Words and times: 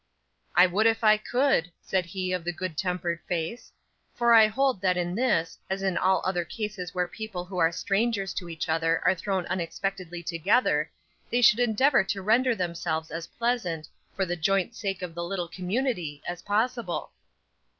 'I 0.55 0.65
would 0.65 0.87
if 0.87 1.03
I 1.03 1.15
could,' 1.15 1.71
said 1.79 2.07
he 2.07 2.33
of 2.33 2.43
the 2.43 2.51
good 2.51 2.75
tempered 2.75 3.19
face; 3.27 3.71
'for 4.15 4.33
I 4.33 4.47
hold 4.47 4.81
that 4.81 4.97
in 4.97 5.13
this, 5.13 5.59
as 5.69 5.83
in 5.83 5.95
all 5.95 6.23
other 6.25 6.43
cases 6.43 6.95
where 6.95 7.07
people 7.07 7.45
who 7.45 7.59
are 7.59 7.71
strangers 7.71 8.33
to 8.33 8.49
each 8.49 8.67
other 8.67 8.99
are 9.05 9.13
thrown 9.13 9.45
unexpectedly 9.45 10.23
together, 10.23 10.89
they 11.29 11.43
should 11.43 11.59
endeavour 11.59 12.03
to 12.05 12.23
render 12.23 12.55
themselves 12.55 13.11
as 13.11 13.27
pleasant, 13.27 13.87
for 14.15 14.25
the 14.25 14.35
joint 14.35 14.73
sake 14.73 15.03
of 15.03 15.13
the 15.13 15.23
little 15.23 15.47
community, 15.47 16.23
as 16.27 16.41
possible. 16.41 17.11